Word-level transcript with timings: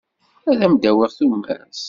Ad 0.51 0.59
am-d-awiɣ 0.65 1.11
tumert. 1.17 1.69